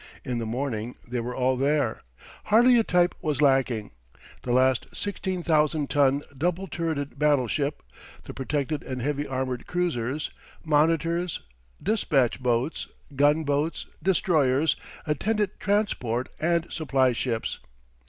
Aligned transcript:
In 0.25 0.39
the 0.39 0.47
morning 0.47 0.95
they 1.07 1.19
were 1.19 1.35
all 1.35 1.55
there. 1.55 2.01
Hardly 2.45 2.79
a 2.79 2.83
type 2.83 3.13
was 3.21 3.39
lacking 3.39 3.91
the 4.41 4.51
last 4.51 4.87
16,000 4.91 5.91
ton 5.91 6.23
double 6.35 6.65
turreted 6.67 7.19
battleship, 7.19 7.83
the 8.23 8.33
protected 8.33 8.81
and 8.81 8.99
heavy 8.99 9.27
armored 9.27 9.67
cruisers, 9.67 10.31
monitors, 10.65 11.41
despatch 11.83 12.41
boats, 12.41 12.87
gun 13.15 13.43
boats, 13.43 13.85
destroyers, 14.01 14.75
attendant 15.05 15.51
transport, 15.59 16.29
and 16.39 16.65
supply 16.73 17.11
ships. 17.13 17.59